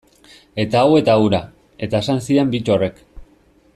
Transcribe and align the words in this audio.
Eta 0.63 0.79
hau 0.79 0.95
eta 1.01 1.17
hura, 1.25 1.41
eta 1.89 2.01
esan 2.07 2.25
zidan 2.29 2.51
Bittorrek. 2.57 2.99